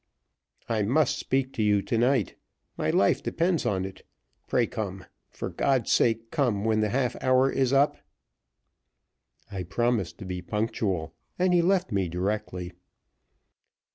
I 0.67 0.81
must 0.81 1.19
speak 1.19 1.53
to 1.53 1.61
you 1.61 1.83
to 1.83 1.95
night; 1.95 2.33
my 2.75 2.89
life 2.89 3.21
depends 3.21 3.67
on 3.67 3.85
it. 3.85 4.03
Pray 4.47 4.65
come! 4.65 5.05
for 5.29 5.49
God's 5.51 5.91
sake, 5.91 6.31
come 6.31 6.65
when 6.65 6.79
the 6.79 6.89
half 6.89 7.15
hour 7.23 7.51
is 7.51 7.71
up!" 7.71 7.97
I 9.51 9.61
promised 9.61 10.17
to 10.17 10.25
be 10.25 10.41
punctual, 10.41 11.13
and 11.37 11.53
he 11.53 11.61
left 11.61 11.91
me 11.91 12.09
directly. 12.09 12.71